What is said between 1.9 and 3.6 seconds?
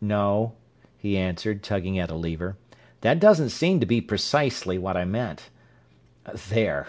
at a lever. "That doesn't